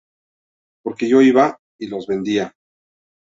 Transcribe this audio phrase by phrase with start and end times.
[0.83, 2.55] Porque yo iba y los vendía.